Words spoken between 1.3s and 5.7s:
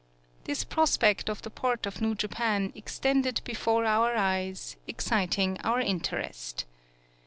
the port of New Japan extended before our eyes, exciting